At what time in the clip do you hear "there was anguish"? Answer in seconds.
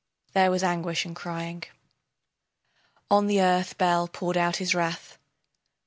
0.33-1.05